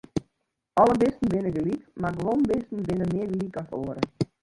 [0.83, 4.01] Alle bisten binne gelyk, mar guon bisten binne mear gelyk as oare.